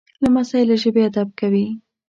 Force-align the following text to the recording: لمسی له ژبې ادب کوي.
لمسی 0.23 0.61
له 0.69 0.75
ژبې 0.81 1.01
ادب 1.09 1.27
کوي. 1.39 1.65